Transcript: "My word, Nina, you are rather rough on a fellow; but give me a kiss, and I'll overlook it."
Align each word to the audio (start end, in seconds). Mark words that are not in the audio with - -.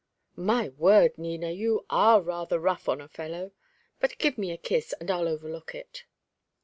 "My 0.35 0.69
word, 0.69 1.19
Nina, 1.19 1.51
you 1.51 1.85
are 1.91 2.23
rather 2.23 2.57
rough 2.57 2.89
on 2.89 3.01
a 3.01 3.07
fellow; 3.07 3.51
but 3.99 4.17
give 4.17 4.35
me 4.35 4.51
a 4.51 4.57
kiss, 4.57 4.95
and 4.99 5.11
I'll 5.11 5.27
overlook 5.29 5.75
it." 5.75 6.05